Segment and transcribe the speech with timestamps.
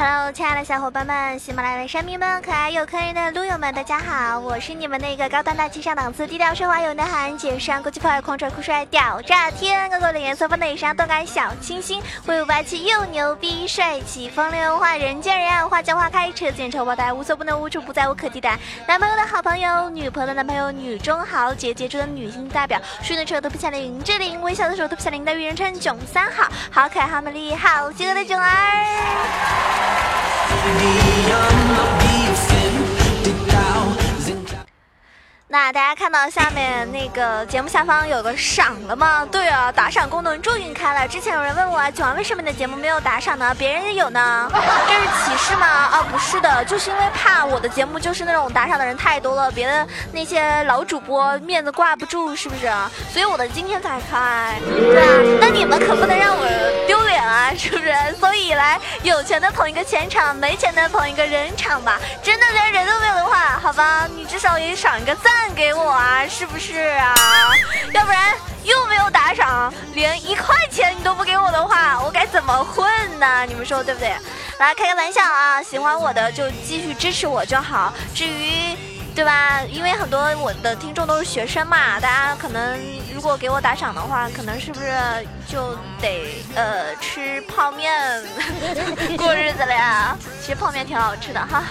[0.00, 18.56] Hello，亲爱的小伙伴们，喜马拉雅的山民们，可爱又可人的撸友们，大家好，我是你们那个高端大气上档次、低调奢华有内涵、姐上国际范儿、狂拽酷帅、屌炸天、高高的颜色、分内伤、动感小清新、威武霸气又牛逼、帅气风流话、人见人爱、花见花开、车见车爆胎、无所不能、无处不在、无可替代。
[18.86, 29.87] 男朋友的好朋友，女朋友的男朋友，女中豪杰，杰出的女性代表，睡的时候头皮下林志玲，微笑的时候头皮下林的玉人称囧三好，好可爱、好美丽、好邪恶的囧儿。
[35.50, 39.26] 那大家看到下面那个节目下方有个赏了吗？
[39.32, 41.08] 对啊，打赏功能终于开了。
[41.08, 43.54] 之前有人问我，九儿为什么你的节目没有打赏呢？
[43.58, 45.66] 别人也有呢， 这是歧视吗？
[45.66, 52.70] 啊，不是的，就是因为怕我的节目就是那种打赏的人太多了，别的那些老主播面子挂不住，是不是？
[53.10, 56.46] 所以我的今天才开，对啊，那你们可不能让我
[56.86, 56.97] 丢
[57.28, 57.94] 啊，是不是？
[58.18, 61.98] 所以来，有钱的捧一个钱场，没钱的捧一个人场吧。
[62.22, 65.32] 真的连人都没有的话，好吧，你至少也赏一个赞。
[65.54, 67.12] 给我啊，是不是啊？
[67.92, 72.86] 要不然又没有打赏，连一块钱你都不给我的话，我该怎么混
[73.18, 73.44] 呢？
[73.46, 74.12] 你们说对不对？
[74.58, 75.60] 来开个玩笑啊！
[75.62, 77.92] 喜欢我的就继续支持我就好。
[78.14, 78.76] 至于，
[79.16, 79.60] 对吧？
[79.68, 82.78] 因为很多我的听众都是学生嘛，大家可能
[83.18, 84.86] 如果给我打赏的话，可能是不是
[85.48, 87.92] 就得呃吃泡面
[89.16, 90.16] 过日子了呀？
[90.40, 91.64] 其实泡面挺好吃的哈。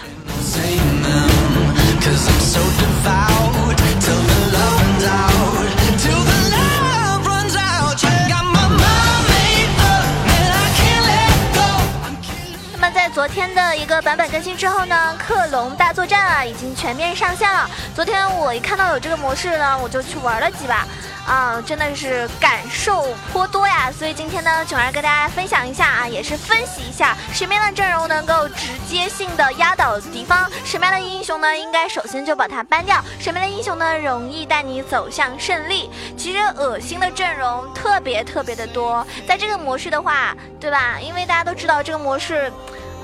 [12.73, 17.69] 那么在昨天的一个版本更新之后呢，克隆大作战啊已经全面上线了。
[17.95, 20.85] 昨天我一看到有这个模式呢，我就去玩了几把。
[21.27, 23.91] 啊，真的是感受颇多呀！
[23.91, 35.89] 所以今天呢，囧儿跟大家分享一下啊，也是分析一下什么样的阵容能够直接性的压倒敌方，什么样的英雄呢，应该首先就把它搬掉，什么样的英雄呢，容易带你走向胜利。
[36.15, 40.97] 其实恶心的阵容特别特别的多，在这个模式的话，对吧？
[41.01, 42.49] 因为大家都知道这个模式，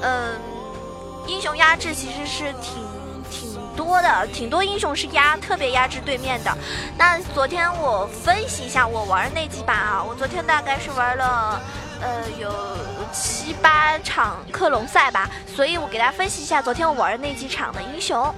[0.02, 0.40] 嗯，
[1.28, 3.03] 英雄压制其实是挺。
[3.76, 6.58] 多的挺多英雄是压特别压制对面的，
[6.98, 11.62] 那昨天我分析一下我玩的那几把啊，我昨天大概是玩了
[12.02, 12.52] 呃有
[13.12, 18.34] 七八场克隆赛吧，所以我给大家分析一下昨天我玩的那几场的英雄。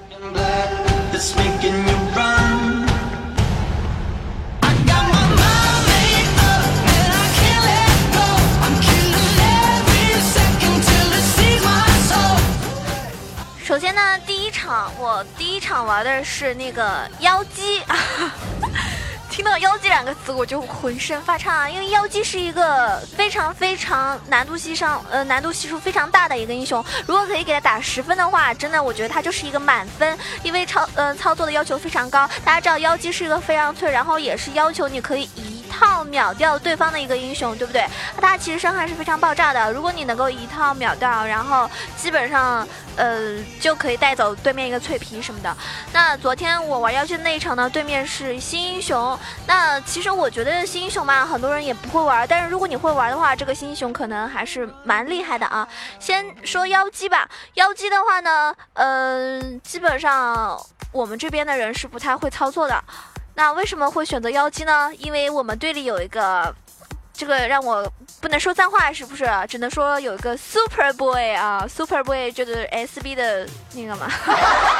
[13.76, 17.82] 首先呢，第一场我第一场玩的是那个妖姬，
[19.28, 35.45] 听到妖姬两个字我就浑身发颤啊，因为妖姬是一个非常非常难度系上呃难度系数非常大的一个英雄，如果可以给他打十分的话，真的我觉得他就是一个满分，因为操呃操作的要求非常高，大家知道妖姬是一个非常脆，然后也是要求你可以移。
[35.78, 37.86] 套秒掉对方的一个英雄，对不对？
[38.20, 39.72] 他其实伤害是非常爆炸的。
[39.72, 42.66] 如果你能够一套秒掉，然后基本上
[42.96, 45.54] 呃就可以带走对面一个脆皮什么的。
[45.92, 49.18] 那昨天我玩妖姬那一场呢，对面是新英雄。
[49.46, 52.26] 那其实我觉得新英雄嘛，很多人也不会玩。
[52.26, 55.66] 但是如果你会玩的话，这个新英雄可能还是蛮厉害的啊。
[55.98, 60.58] 先说妖姬吧，妖姬的话呢，嗯，基本上
[60.92, 62.82] 我们这边的人是不太会操作的。
[63.36, 64.90] 那为什么会选择妖姬呢？
[64.98, 66.52] 因为我们队里有一个，
[67.12, 67.86] 这个让我
[68.20, 69.28] 不能说脏话，是不是？
[69.46, 74.10] 只能说有一个 Super Boy 啊，Super Boy 就是 SB 的那个嘛，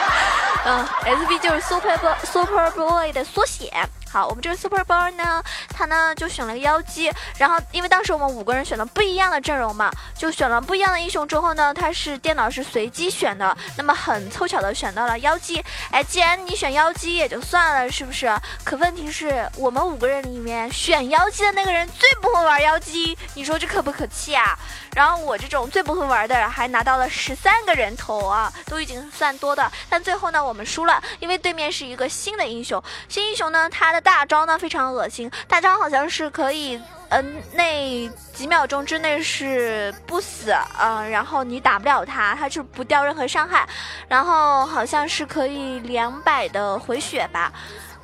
[0.65, 3.71] 嗯，SB 就是 Super Boy Super Boy 的缩写。
[4.11, 15.63] 好，我们这个 Super Boy 呢，他呢就选了个妖姬，然后因为当时我们五个人选了不一样的阵容嘛，就选了不一样的英雄之后呢，他是电脑是随机选的，那么很凑巧的选到了妖姬。
[15.91, 18.35] 哎，既然你选妖姬也就算了，是不是？
[18.65, 24.57] 可问题是我们五个人里面选妖姬的那个人最不会玩妖姬，你说这可不可气啊？
[24.95, 29.71] 然后我这种最不会玩的还拿到了十三个人头啊，都已经算多的。
[29.91, 43.67] 但最后呢，我们输了，因为对面是一个新的英雄，新英雄呢，他大招呢非常恶心，大招好像是可以，嗯，那几秒钟之内是不死，嗯，然后你打不了他，他就不掉任何伤害，
[44.09, 47.53] 然后好像是可以两百的回血吧。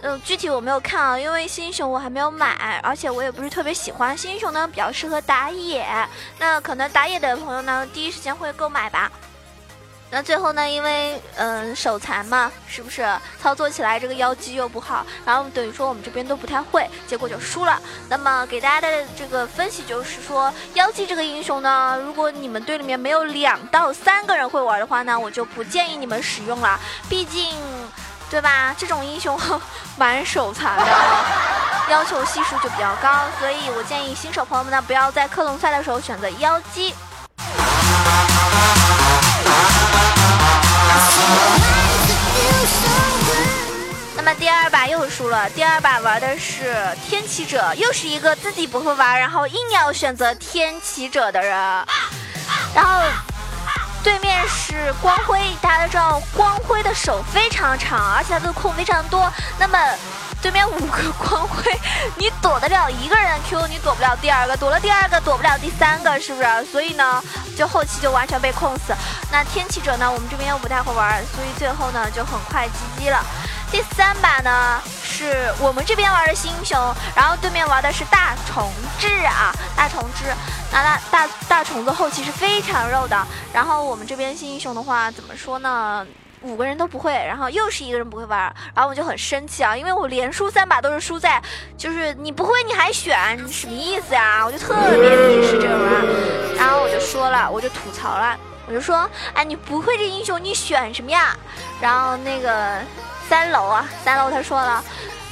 [0.04, 5.86] 嗯，具体我没有看啊，因为新英雄我还没有买，而且我也不是特别喜欢新英雄呢，比较适合打野。
[6.38, 9.10] 那可能打野的朋友呢，第一时间会购买吧。
[10.14, 13.02] 那最后呢，因为嗯手残嘛，是不是
[13.42, 17.80] 操作起来这个腰肌又不好，然后等于说我们这边都不太会，结果就输了。
[18.10, 27.56] 那么给大家的这个分析就是说，妖姬这个英雄呢，如果你们队里面没有两到三个人会玩的话呢，我就不建议你们使用了，毕竟，
[28.28, 28.74] 对吧？
[28.76, 29.40] 这种英雄
[29.96, 30.84] 蛮手残的，
[31.88, 36.94] 要求系数就比较高，所以我建议新手朋友们呢，不要在克隆赛的时候选择妖姬。
[44.24, 51.50] 那么第二把又输了，第二把玩的是天启者，又是一个自己不会玩，然后硬要选择天启者的人。
[52.72, 53.00] 然后
[54.04, 59.28] 对面是光辉，大家都知道光辉的手非常长，而且他的控非常多。
[59.58, 59.76] 那么
[60.40, 61.76] 对面五个光辉，
[62.16, 66.64] 你躲得了一个人 Q，你躲不了第二个，躲了第二个躲不了第三个，是不是？
[66.70, 67.20] 所以呢，
[67.58, 68.94] 就后期就完全被控死。
[69.32, 73.20] 那天启者呢，我们这边又不太会玩，所以最后呢就很快 GG 了。
[73.72, 76.78] 第三把呢是我们这边玩的新英雄，
[77.16, 78.70] 然后对面玩的是大虫
[79.00, 80.26] 子啊，大虫子。
[80.70, 86.06] 那大大大虫子后期是非常肉的，然后我们这边新英雄的话怎么说呢？
[86.42, 91.42] 五个人都不会，然后又是一个人不会玩，然后我就很生气啊，因为我连输三把都是输在，
[91.78, 94.42] 就是你不会你还选，你什么意思呀？
[94.44, 98.36] 我就特别鄙视这种人，然后我就说了，我就吐槽了，
[98.66, 101.34] 我就说，哎，你不会这英雄你选什么呀？
[101.80, 102.78] 然后那个
[103.32, 104.84] 三楼啊，三楼他说了，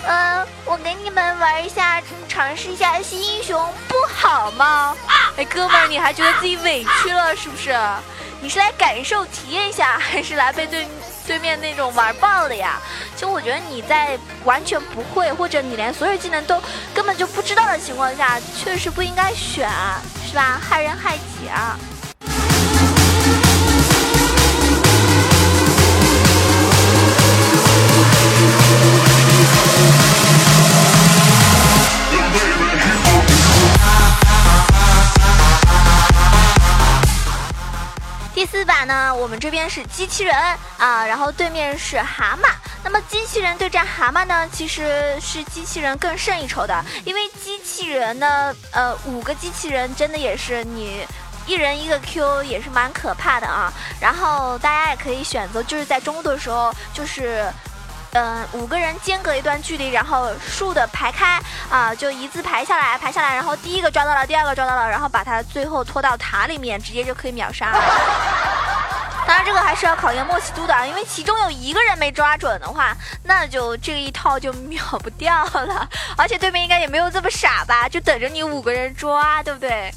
[0.06, 4.96] 嗯，我给你们玩一下，尝试一下新英雄不好吗？
[5.36, 7.78] 哎，哥们儿，你还觉得自己委屈了是不是？
[8.40, 10.88] 你是来感受体验一下， 还是来被对
[11.26, 12.80] 对面那种玩爆的呀？
[13.18, 16.58] 就我觉得你在完全不会，或者你连所有技能都
[16.94, 19.70] 根本就不知道的情况下，确实不应该选，
[20.26, 20.58] 是吧？
[20.58, 21.78] 害人害己啊！
[38.40, 40.34] 第四把呢，我们这边是机器人
[40.78, 42.48] 啊，然后对面是蛤蟆。
[42.82, 51.06] 那么机器人对战蛤蟆呢，其实是机器人更胜一筹的，因为机器人呢，呃，五个机器人真的也是你
[51.46, 53.70] 一人一个 Q，也是蛮可怕的啊。
[54.00, 57.44] 然后大家也可以选择，就是在中路的时候，就是。
[58.12, 61.40] 嗯，五个人间隔一段距离，然后竖的排开
[61.70, 67.72] 啊，就一字排下来，排下来，然后第一个抓到了，第二个抓到了，然后把他最后拖到塔里面，直接就可以秒杀。
[69.26, 75.88] 当然，这个还是要考验默契度的，因为其中有一个人没抓准的话，那就这一套就秒不掉了。
[76.16, 79.94] 而且对面应该也没有这么傻吧，就等着你五个人抓，对不对？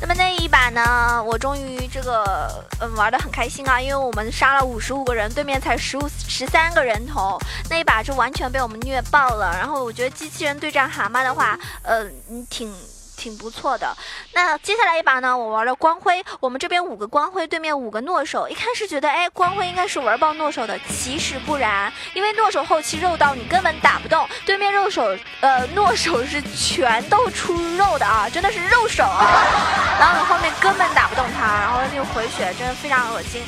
[0.00, 1.22] 那么那一把呢？
[1.22, 9.52] 我终于这个嗯玩的很开心啊，因为我们杀了五十五个人，对面才十五十三个人头，那一把就完全被我们虐爆了。
[9.58, 12.06] 然后我觉得机器人对战蛤蟆的话，呃，
[12.48, 12.72] 挺。
[13.18, 13.94] 挺不错的。
[14.32, 15.36] 那接下来一把呢？
[15.36, 18.48] 我玩了光辉，我们这边五个光辉，对面五个诺手。
[18.48, 29.42] 一开始觉得，哎，光辉应该是玩爆诺手的，其实不然，因为诺手后期肉到你根本打不动，对面肉手，呃，诺手是全都出肉的啊，真的是肉手啊。
[29.98, 33.42] 然后你后面根本打不动他，然后那个回血真的非常恶心，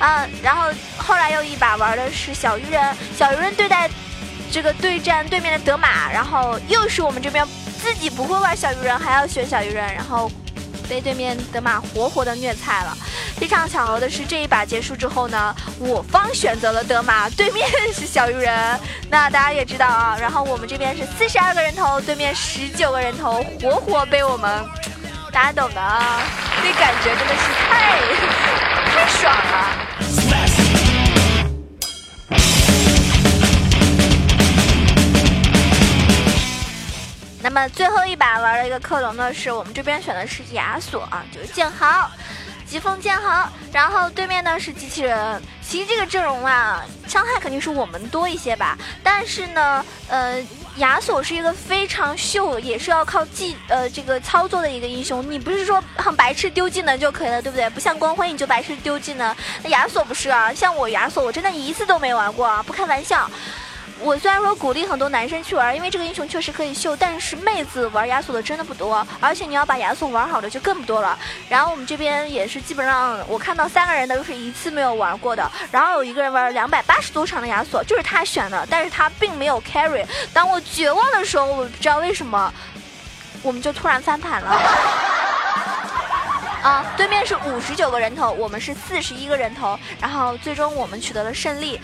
[0.00, 0.68] 啊，然后
[0.98, 3.88] 后来又一把玩的是小鱼人，小鱼人对待
[4.52, 7.44] 这个对战对面的德玛，然后又是我们这边。
[7.82, 10.30] 自己不会玩小鱼人，还要选小鱼人，然后
[10.88, 12.96] 被对面德玛活活的虐菜了。
[13.36, 18.78] 非常巧合的是，这一把结束之后呢，我方选择了德玛，对面是小鱼人。
[19.10, 24.64] 那大家也知道啊，然后我们这边是四十二个人头，对面十九个人头，活活被我们，
[25.32, 26.20] 大家懂的啊，
[26.62, 27.98] 那感觉真的是太
[28.94, 29.91] 太爽了。
[37.54, 42.10] 那么最后一把玩了一个克隆的是我们这边选的是亚索啊，就是剑豪，
[42.64, 43.46] 疾风剑豪。
[43.70, 45.42] 然后对面呢是机器人。
[45.60, 48.78] 其实这个阵容啊，伤害肯定是我们多一些吧。
[49.02, 50.42] 但是呢，呃，
[50.76, 55.30] 亚索是一个非常秀，也是要靠技呃这个操作的一个英雄。
[55.30, 57.68] 你不是说很白痴丢技能就可以了，对不对？
[57.68, 60.54] 不像光辉你就白痴丢技能，那亚索不是啊。
[60.54, 63.30] 像我亚索，我真的一次都没玩过啊，不开玩笑。
[64.04, 71.16] 我虽然说鼓励很多男生去玩，因为这个英雄确实可以秀，但是妹子玩亚索的真的不多，而且你要把亚索玩好的就更不多了。
[71.48, 80.04] 然后我们这边也是基本上，我看到三个人的都是一次没有玩过的，然后有一个人玩了两百八十多场的亚索，就是他选的，但是他并没有 carry。
[80.32, 82.52] 当我绝望的时候，我不知道为什么，
[83.40, 84.50] 我们就突然翻盘了。
[86.62, 91.80] 啊，对面是五十九个人头，我们是四十一个人头，然后最终我们取得了胜利。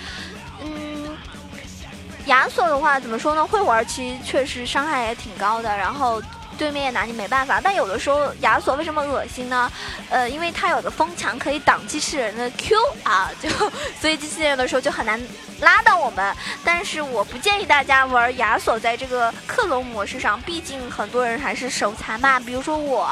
[2.28, 3.46] 亚索的话怎么说呢？
[3.46, 6.22] 会玩其实确实伤害也挺高的，然后。
[6.58, 9.70] 对面也拿你没办法，但有的时候亚索为什么恶心呢？
[10.10, 13.48] 呃，因为他有个风墙可以挡机器人的 Q 啊，就
[14.00, 15.22] 所以机器人的时候就很难
[15.60, 16.34] 拉到我们。
[16.64, 23.08] 但是我不建议大家玩亚索在这个克隆模式上，毕竟很多人还是手残嘛，比如说我。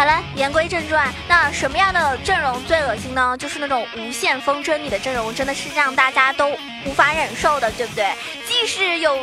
[0.00, 3.36] 好了，言归正传，那什么样的阵容最恶心呢？
[3.38, 8.10] 就是那种无限风筝，你的阵容真的是让大家都无法忍受的，对不对？
[8.48, 9.18] 即使有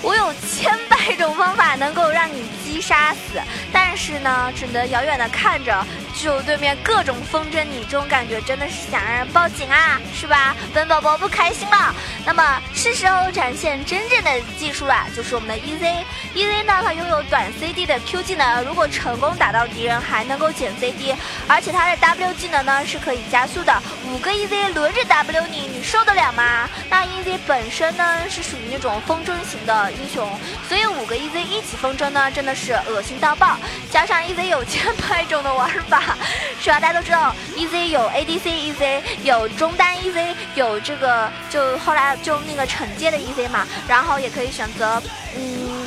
[0.00, 3.40] 我有千百种方法能够让你击杀死，
[3.72, 5.84] 但是呢，只能遥远的看着，
[6.22, 10.54] 就对面各种风筝你，这种感觉真的是想让人报警啊，是吧？
[10.72, 11.92] 本宝宝不开心了。
[12.24, 19.92] 那么是时候展现真正的技术了，就是我们的 EZ，EZ 呢，它拥有短 CD 的 Q 技能，如果成功打到敌人。
[20.12, 21.14] 还能够减 CD，
[21.46, 23.72] 而且它的 W 技能呢是可以加速的。
[24.08, 26.68] 五个 EZ 轮着 W 你，你受得了吗？
[26.90, 30.28] 那 EZ 本身呢是属于那种风筝型的英雄，
[30.68, 33.56] 所以五个 EZ 一起风筝呢真的是恶心到爆。
[33.90, 36.11] 加上 EZ 有千百种的玩法，
[36.60, 36.80] 是吧？
[36.80, 45.02] 大家都知道 EZ 有 ADC EZ，有中单 EZ，有这个就后来就那个惩戒的 EZ 嘛，然后也可以选择，
[45.36, 45.86] 嗯，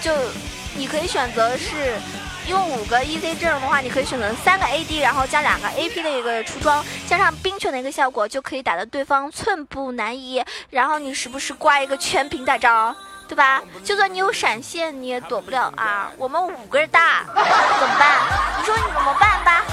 [0.00, 0.12] 就
[0.74, 1.98] 你可以选择是。
[2.48, 10.44] 用五个 EZ 阵容的话，你可以选择三个 AD，然后加两个 AP 的一个出装，加上冰拳的一个效果，就可以打得对方寸步难移。
[10.68, 12.92] 然后你时不时挂一个全屏大招，
[13.32, 13.62] 对吧？
[13.82, 16.12] 就算你有闪现，你也躲不了啊！
[16.18, 18.20] 我们五个大，怎么办？
[18.58, 19.64] 你说你怎么办吧？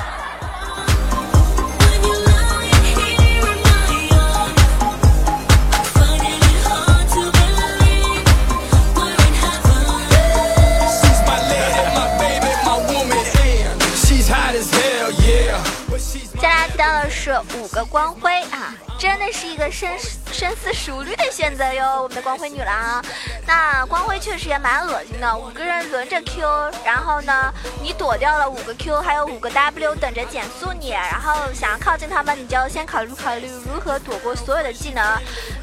[16.77, 19.89] 到的是五个光辉啊，真的是一个深
[20.29, 23.01] 深思熟虑的选择哟，我们的光辉女郎。
[23.47, 26.41] 那光辉确实也蛮恶心的，五个人轮着 Q，
[26.83, 35.01] 然后呢，你躲掉了五个 Q，还有五个 W 等着减速你，然后想要靠近他们，你就先考虑考虑如何躲过所有的技能。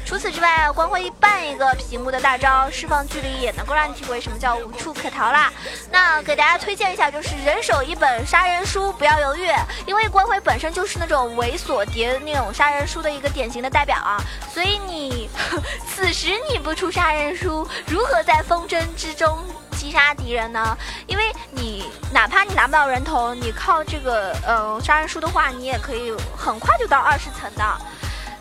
[0.07, 5.51] 除此之外，光辉半一个屏幕的大招释放距离也能够让你体会什么叫无处可逃啦。
[5.91, 9.49] 那给大家推荐一下，就是人手一本杀人书，不要犹豫，
[9.85, 14.17] 因为光辉本身就是那种猥琐叠那种杀人书的一个典型的代表啊。
[14.49, 15.29] 所以你
[15.93, 20.77] 此时你不出杀人书，如何在风筝之中击杀敌人呢？
[21.05, 27.77] 因为你哪怕你拿不到人头，你靠这个呃杀人书的话，你也可以很快就到二十层的。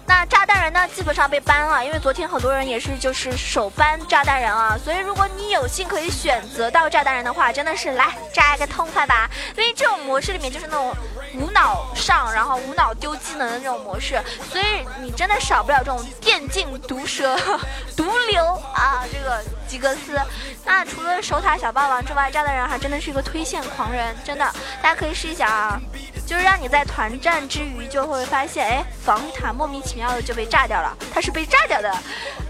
[0.07, 9.29] 那炸弹人呢，基本上被 ban 了，因为昨天很多人也是就是手搬炸弹人啊，所以如果你有幸可以选择到炸弹人的话，真的是来炸一个痛快吧！
[9.57, 10.95] 因为这种模式里面就是那种
[11.35, 14.65] 无脑上，然后无脑丢技能的那种模式，所以
[15.01, 17.37] 你真的少不了这种电竞毒蛇、
[17.97, 18.45] 毒瘤
[18.75, 20.21] 啊，这个吉格斯。
[20.65, 24.45] 那除了守塔小霸王之外，炸弹人还真的是一个推线狂人，真的，
[24.81, 25.81] 大家可以试一下啊。
[26.26, 31.97] 就是让你在团战之余就会发现，哎，防御塔莫名其妙的就被炸掉了，它是被炸掉的。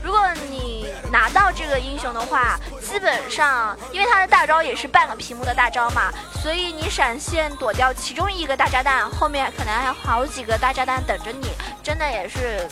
[0.02, 6.10] 如果你拿到这个英雄的话，基本上因为他的大招也是半个屏幕的大招嘛，
[6.42, 11.50] 所以你闪现躲掉其中一个大炸弹，后面可能还有好几个大炸弹等着你，
[11.82, 12.66] 真的也是。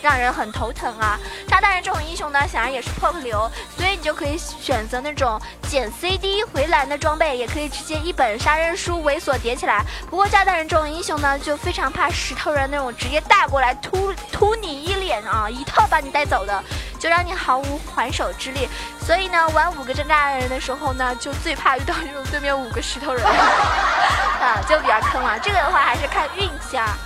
[0.00, 1.18] 让人很头疼啊！
[1.46, 9.84] 炸弹人这种英雄呢，显然也是 POK 流，所以你就可以选择那种减 CD 回蓝的装备，也可以直接一本杀人书猥琐叠起来。
[10.08, 16.62] 不过炸弹人这种英雄呢，就非常怕石头人那种直接大过来突突你一脸啊，一套把你带走的，
[16.98, 18.68] 就让你毫无还手之力。
[19.04, 23.24] 所以呢，玩五个炸弹人的时候呢，就最怕遇到这种对面五个石头人
[24.40, 25.38] 啊，就比较坑了。
[25.40, 26.96] 这个的话还是看运气啊。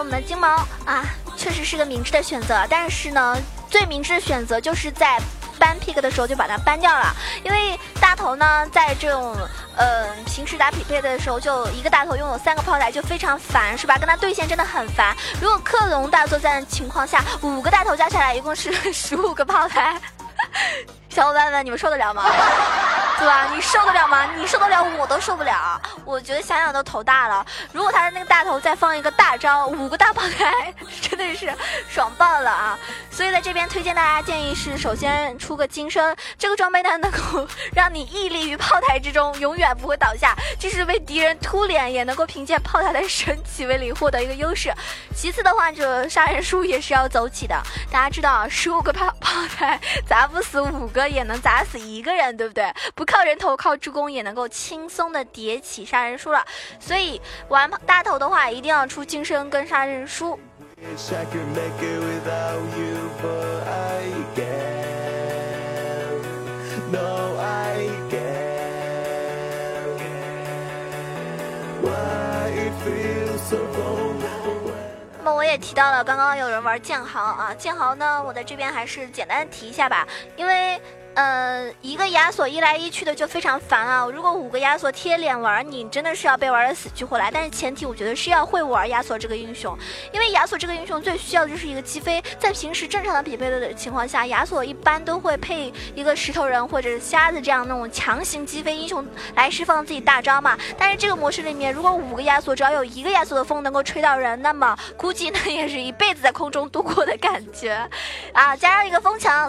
[0.00, 0.48] 我们的金毛
[0.86, 1.04] 啊，
[1.36, 2.66] 确实是个明智的选择。
[2.70, 3.36] 但是呢，
[3.68, 5.20] 最明智的选择就是在
[5.58, 7.14] 搬 pick 的时候就把它搬掉了。
[7.44, 9.36] 因为大头呢，在这种
[9.76, 13.98] 呃平时打匹配的时候，就一个大头拥有三个炮台就非常烦，是吧？
[13.98, 15.14] 跟他对线真的很烦。
[15.38, 20.00] 如果克隆大作战的情况下，五个大头加起来一共是十五个炮台，
[21.10, 22.24] 小伙伴们，你们受得了吗？
[23.20, 23.46] 对吧？
[23.54, 24.24] 你受得了吗？
[24.34, 25.78] 你受得了，我都受不了。
[26.06, 27.44] 我觉得想想都头大了。
[27.70, 30.72] 如果他的那个大头再放一个大招，五个大炮台，
[31.02, 31.52] 真的是
[31.86, 32.78] 爽爆了啊！
[33.10, 37.46] 所以在这边推荐大家建议是，首先出个金身，这个装备呢能够
[37.76, 44.72] 让你屹立于炮台之中，永远不会倒下，即使被敌人突脸，也能够凭借炮台的神奇威力获得一个优势。
[45.14, 47.54] 其次的话，这杀人数也是要走起的。
[47.92, 52.72] 大家知道，十五个炮 炮台砸不死五个，也能砸死一个人，对不对？
[52.94, 56.46] 不靠人头，靠助攻也能够轻松的叠起杀人书了。
[56.78, 60.38] 所以玩大头的话，一定要出金身跟杀人书。
[75.18, 80.80] 那么我也提到了，刚刚有人玩剑豪啊，剑豪呢，我在这边还是简单提一下吧，因为。
[81.14, 84.06] 呃，一个亚索一来一去的就非常烦啊！
[84.06, 87.30] 如果五个亚索贴脸玩你，真的是要被玩的死去活来。
[87.32, 89.76] 但是前提我觉得是要会玩亚索这个英雄，
[90.12, 92.22] 因为亚索这个英雄最需要的就是一个击飞。
[92.38, 100.56] 在平时正常的匹配的情况下，亚索一般都会配一个石头人或者瞎子这样那种强行击飞英雄来释放自己大招嘛。
[100.78, 107.88] 但是这个模式里面，如果五个亚索只要有一个亚索的风能够吹到人，那么估计呢也是一辈子在空中度过的感觉
[108.32, 108.56] 啊！
[108.56, 109.39] 加上一个风墙，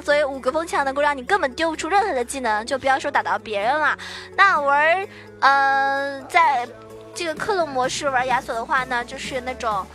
[0.61, 1.51] 增强能够让你根本。
[1.55, 3.97] 丢不出任何的技能，就不要说打到别人了。
[4.37, 5.07] 那玩，
[5.39, 6.67] 呃，在
[7.15, 9.85] 这个克隆模式玩亚索的话呢，就是那种，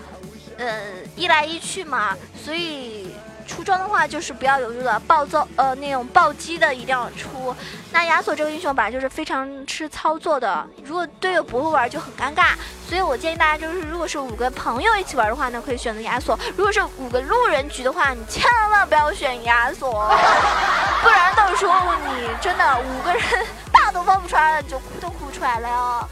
[0.58, 0.82] 呃，
[1.14, 3.14] 一来一去嘛，所以。
[3.46, 7.54] 出装的话就是不要犹豫了，暴揍呃那种暴击的一定要出。
[7.92, 12.54] 那亚索这个英雄本来就是非常吃操作的，如果队友不会玩就很尴尬。
[12.88, 19.90] 所以我建议大家就是，如果是五个朋友一起玩的话呢，可以选择亚索；如果是五个路人局的话，你千万不要选亚索，
[21.02, 23.22] 不然到时候你真的五个人
[23.72, 26.08] 大都放不出来了，就哭都哭出来了哟。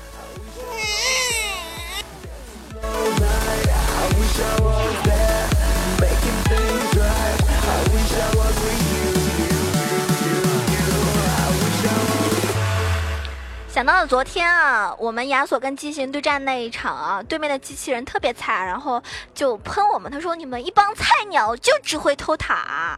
[13.68, 19.02] 想到了昨天啊，我们亚索跟机器人对战那一场啊，对面的机器人特别菜，然后
[19.34, 22.96] 就喷我们，他说你们一帮菜鸟就只会偷塔。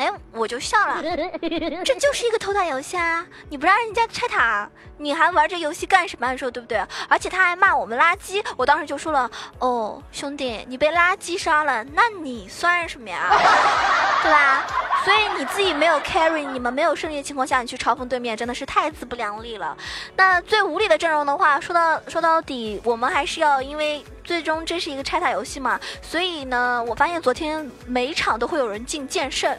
[0.00, 1.02] 哎，我就笑了，
[1.84, 3.26] 这就是一个偷塔游戏啊！
[3.50, 6.32] 你不让人家拆塔，你还玩这游戏干什么？
[6.32, 6.82] 你说对不对？
[7.06, 13.28] 而且他还骂我们垃圾，我当时就说了，哦，兄弟，你被垃圾杀了，那你算什么呀？
[14.24, 14.66] 对吧？
[15.04, 19.76] 所以你自己没有 carry，你们没有胜利的情况下，你去嘲讽对面，真的是太自不量力了。
[20.16, 29.54] 那最无理的阵容的话，说到说到底，我们还是要因为最终这是一个拆塔游戏嘛，所以呢，我发现昨天每场都会有人进剑圣。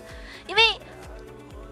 [0.47, 0.61] 因为，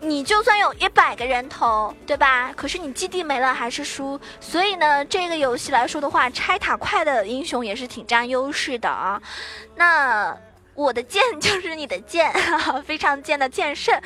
[0.01, 2.53] 你就算有一百个人头，对吧？
[2.55, 4.19] 可是你基地没了还是输。
[4.39, 9.21] 所以呢，这个游戏来说的话，拆塔快的英雄也是挺占优势的啊。
[9.75, 10.33] 那
[10.73, 12.33] 我的剑就是你的剑，
[12.85, 14.01] 非常贱的剑圣。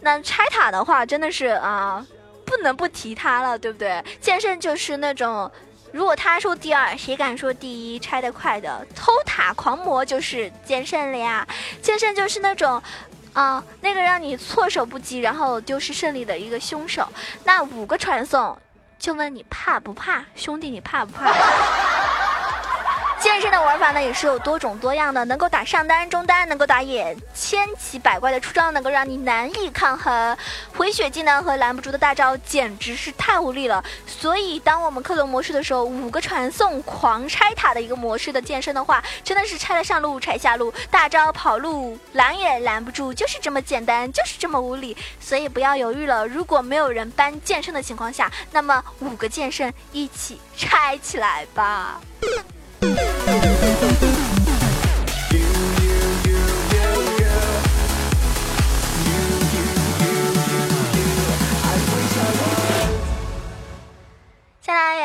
[0.00, 2.02] 那拆塔的话，真的是啊，
[2.46, 4.02] 不能不提他了，对不对？
[4.22, 5.50] 剑圣就是那种，
[5.92, 7.98] 如果他说第二，谁敢说第一？
[7.98, 11.46] 拆的快的偷塔狂魔就是剑圣了呀。
[11.82, 12.82] 剑圣就是那种。
[13.32, 17.08] 啊，那个让你措手不及，然后丢失胜利的一个凶手，
[17.44, 18.58] 那五个传送，
[18.98, 21.30] 就问你怕不怕，兄弟，你怕不怕？
[23.20, 30.36] 剑圣的玩法呢也是有多种多样的，能够打上单、中单，能够打野千奇百怪的出招，能够让你难以抗衡。
[30.74, 33.84] 回血技能和拦不住的大招简直是太无力了。
[34.06, 44.96] 所以当我们克隆模式的时候，五个传送狂拆塔的一个模式的剑圣的话，真的是拆了上路拆下路，大招跑路拦也拦不住，就是这么简单，就是这么无理。
[45.20, 52.00] 所以不要犹豫了，如果没有人搬剑圣的情况下，那么五个剑圣一起拆起来吧。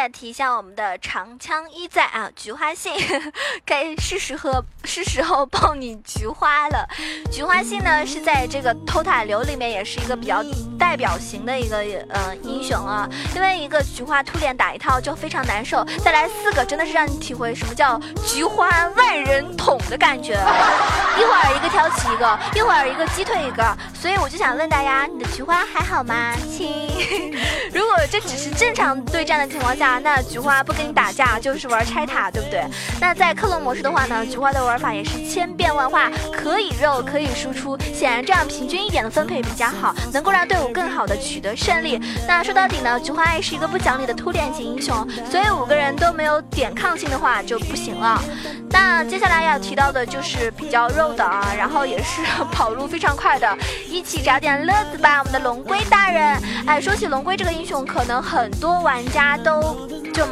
[0.10, 2.94] 提一下我们的长枪一在啊，菊花信，
[3.66, 6.88] 该是时候是时候爆你菊花了。
[7.32, 10.44] 菊花信呢是在这个偷塔流里面也是一个比较
[10.78, 11.78] 代表型的一个
[12.10, 26.86] 呃英雄啊，因为一个菊花突脸打一套就非常难受，再来四个真的是让你体会什么叫菊花万人捅的感觉，一会儿一个挑起一个，一会儿一个击退一个，所以我就想问大家，你的菊花还好吗，亲？
[27.74, 29.56] 如果这只是正常对战的。
[29.56, 32.64] 情况下，那菊花不跟你打架，就是玩拆塔，对不对？
[33.00, 37.78] 那在克隆模式的话呢，菊花的玩法也是千变万化，可以肉可以输出。
[37.94, 42.00] 显然这样平均一点的分配比较好，能够让队伍更好的取得胜利。
[42.28, 48.22] 那说到底呢，菊花爱是一个不讲理的突脸型英雄，所以五个人都没有点抗性的话就不行了。
[48.70, 56.38] 那接下来要提到的就是比较肉的啊，然后也是跑路非常快的，一起找点乐子吧，我们的龙龟大人。
[56.66, 59.85] 哎，说起龙龟这个英雄，可能很多玩家都。
[60.14, 60.26] 就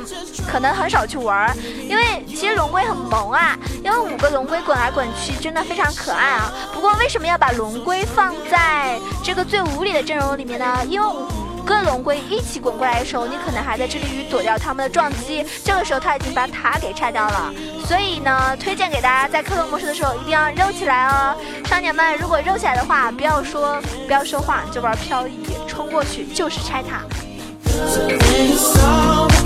[0.47, 1.55] 可能很少去玩，
[1.89, 6.51] 因为其实龙龟很萌啊，因为五个龙龟滚来滚去真的非常可爱啊。
[6.73, 10.79] 不过为什么要把龙龟放在这个最无理的阵容里面呢？
[10.89, 17.53] 因为五个龙龟一起滚过来的时候，你可能还在致力于躲掉他们的撞击，这个时候他已经把塔给拆掉了。
[17.87, 21.35] 所以呢，推荐给大家在克隆模式的时候一定要肉起来哦，
[21.65, 27.03] 少年们，如果肉起来的话，不要说不要说话，就玩漂移，冲过去就是拆塔。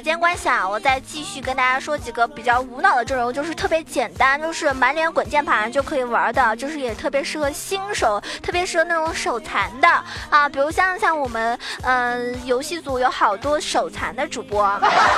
[0.00, 9.86] 时间关系啊，我再继续跟大家说几个比较无脑的阵容，就是特别简单，就是满脸滚键盘就可以玩的，就是也特别适合新手，特别适合那种手残的
[10.30, 10.48] 啊。
[10.48, 14.64] 比如像像我们嗯游戏组有好多手残的主播，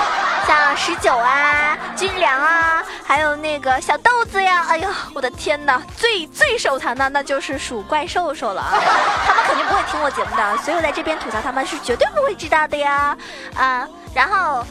[0.49, 4.67] 像十九啊、军粮啊，还有那个小豆子呀。
[4.69, 8.65] 哎呦，我的天哪，最最手残的那就是属怪兽兽了，
[9.25, 13.17] 他们肯定不会听我节目的，所以我在这边吐槽他们是绝对不会知道的呀
[13.55, 13.89] 啊。
[14.15, 14.65] 然后，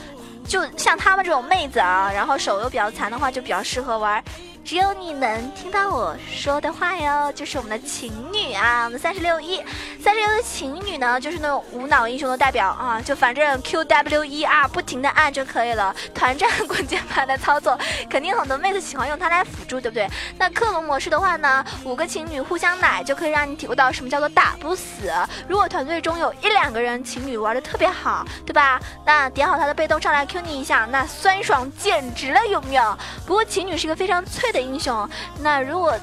[0.47, 4.23] 就像他们这种妹子啊，然后手又比较残的话，就比较适合玩。
[4.63, 9.61] 只有你能听到我说的话哟，就是我们的情女啊，我们三十六一，
[9.99, 17.77] 三十六的情女呢，就是那种无脑英雄的代表啊，就反正 Q W E R 不停的按就可以了，团战滚键盘的操作，
[18.09, 20.07] 肯定很多妹子喜欢用它来辅助，对不对？
[20.37, 25.11] 那克隆模式的话呢，五个情侣互相奶，就可以让你体会到什么叫做打不死。
[25.47, 28.79] 如果团队中有一两个人情侣玩的特别好，对吧？
[29.05, 32.97] 那点好他的被动上来 Q 你一下，那酸爽简直了，有没有？
[33.25, 34.50] 不过情侣是个非常脆。
[34.51, 35.09] 的英雄，
[35.39, 35.93] 那如果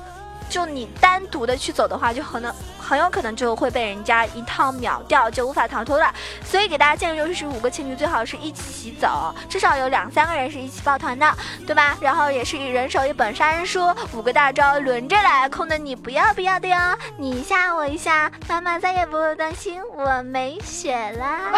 [0.49, 6.11] 就你单独的去走的话，就可能很有可能就会被人家一套秒掉，就无法逃脱了。
[6.43, 11.31] 所以给大家建议就是，五个情侣最好是一起走，至少有两三个人是一起抱团的，
[11.67, 11.99] 对吧？
[12.01, 16.77] 然后也是以人手一本杀人书，五个大招轮着来，空的你不要不要的哟，
[17.19, 21.53] 你一下我一下，妈妈再也不会担心我没血啦。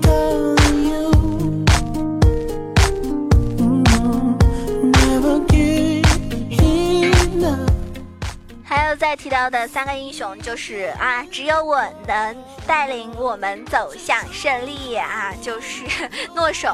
[8.73, 15.83] 还有再提到的三个英雄，就是啊，只有我能带领我们走向胜利啊， 就是
[16.33, 16.73] 诺手。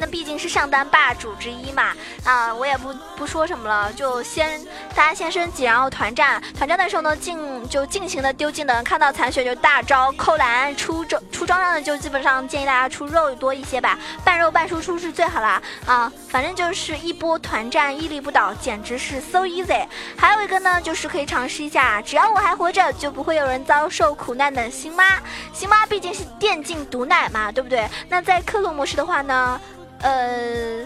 [0.00, 4.60] 那毕竟是上单霸主之一嘛，啊，我也不不说什么了，就先
[4.96, 6.42] 大家先升级，然后团战。
[6.58, 15.62] 团战的时候呢进，就尽情的丢技能，看到残血就大招扣蓝，出装出装上的就基本上建议大家出肉多一些吧，半肉半输出是最好啦。
[15.86, 19.86] 啊，反正就是一波团战屹立不倒，简直是 so easy。
[20.16, 25.20] 还有一个呢，就是可以尝试一下，只要我还活着，就不会有人遭受苦难的星妈。
[25.52, 27.88] 星妈毕竟是电竞毒奶嘛，对不对？
[28.08, 29.60] 那在克隆模式的话呢？
[30.00, 30.84] 呃，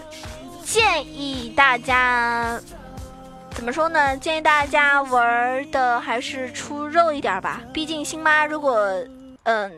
[0.63, 2.59] 建议大家
[3.57, 4.15] 怎么说呢？
[4.17, 8.79] 建议大家玩的还是出肉一点吧，毕竟星妈如果
[9.45, 9.71] 嗯。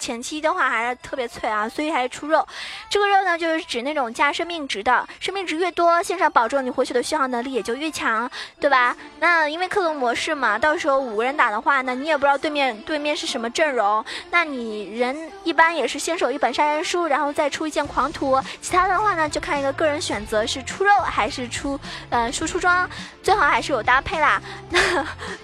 [0.00, 2.44] 前期的话还是特别脆啊，所以还是出肉。
[2.88, 8.96] 这个肉呢，就是指那种加生命值的，生命值越多，线上保证你回血的续航能力也就越强，对吧？
[9.20, 22.88] 那因为克隆模式嘛，到时候五个人打的话，那你也不知道对面对面是什么阵容，那你人一般也是先手一本杀人书，然后再出一件狂徒，其他的话呢，就看一个个人选择是出肉还是出呃输出装，
[23.22, 24.40] 最好还是有搭配啦。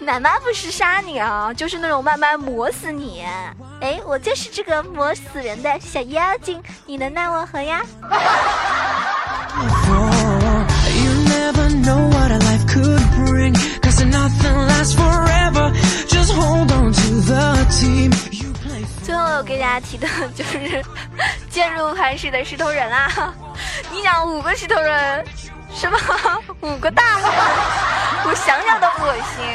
[0.00, 3.24] 奶妈不是杀你啊，就是那种慢慢磨死你。
[3.80, 7.82] 哎，我就是这个磨死人的小妖精，你能奈我何呀？
[19.02, 20.84] 最后给大家提的就是
[21.48, 23.32] 渐入磐石的石头人啊！
[23.92, 25.24] 你想五个石头人
[25.74, 25.98] 是吧？
[26.60, 27.28] 五个大吗？
[28.26, 29.46] 我想想都恶心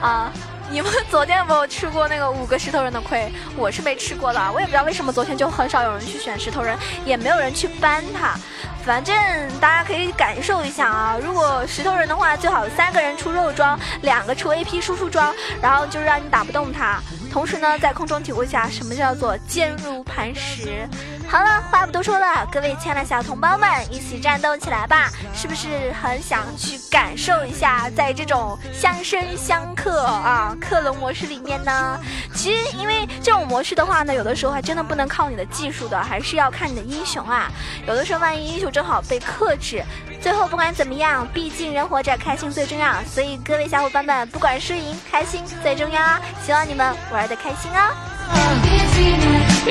[0.00, 0.32] 啊！
[0.72, 3.30] 你们昨天有没有吃过那个五个石头人的亏？
[3.58, 8.34] 我是没吃过的，我也不知道为什么昨天就很少有人去选石头人，也没有人去搬他。
[8.82, 9.14] 反正
[9.60, 16.98] 大家可以感受一下啊，如果石头人的话，最好三个人出肉装，两个出 AP 输出装，然后就让你打不动他。
[17.30, 20.88] 同时呢，在空中体会一下什么叫做坚如磐石。
[21.32, 25.08] 好了，话不多说了，各位亲爱的小同胞们，一起战斗起来吧！
[25.34, 31.98] 是不是很想去感受一下，在这种相生相克啊克隆模式里面呢？
[32.34, 37.50] 其实，因为这种模式的话呢，有的时候还真的不能靠你的技术的，还是要看你的英雄啊。
[37.86, 39.82] 有的时候，万一英雄正好被克制，
[40.20, 43.02] 最后不管怎么样，毕竟人活着开心最重要。
[43.04, 46.20] 所以，各位小伙伴们，不管输赢，开心最重要啊。
[46.44, 49.51] 希望你们玩的开心哦！
[49.62, 49.70] 喜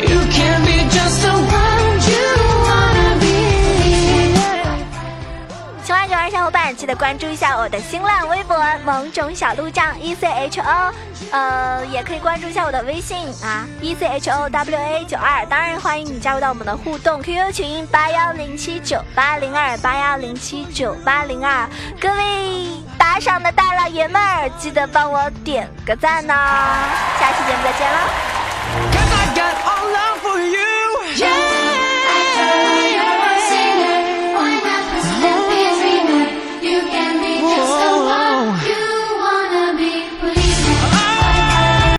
[5.91, 10.93] 欢九儿小伙伴，记得关注一下我的新浪微博“萌种小鹿酱 E C H O”，
[11.32, 15.45] 呃，也可以关注一下我的微信啊，E C H O W A 九二。
[15.47, 21.67] 当然，欢迎你加入到我们的互动 QQ 群八幺零七九八零二八幺零七九八零二。
[21.99, 26.34] 各位打赏的大老爷们儿，记得帮我点个赞呢！
[27.19, 28.40] 下期节目再见了。
[29.34, 31.15] Got all love for you.
[31.15, 31.51] Yeah.